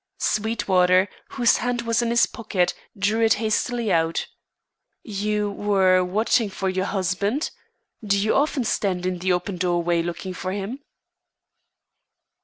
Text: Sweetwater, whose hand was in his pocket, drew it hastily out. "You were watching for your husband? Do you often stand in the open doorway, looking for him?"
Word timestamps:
Sweetwater, 0.17 1.07
whose 1.29 1.57
hand 1.57 1.83
was 1.83 2.01
in 2.01 2.09
his 2.09 2.25
pocket, 2.25 2.73
drew 2.97 3.23
it 3.23 3.33
hastily 3.35 3.91
out. 3.93 4.25
"You 5.03 5.51
were 5.51 6.03
watching 6.03 6.49
for 6.49 6.69
your 6.69 6.85
husband? 6.87 7.51
Do 8.03 8.17
you 8.17 8.33
often 8.33 8.63
stand 8.63 9.05
in 9.05 9.19
the 9.19 9.31
open 9.31 9.57
doorway, 9.57 10.01
looking 10.01 10.33
for 10.33 10.53
him?" 10.53 10.79